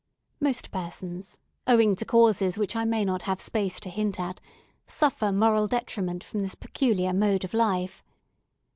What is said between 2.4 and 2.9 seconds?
which I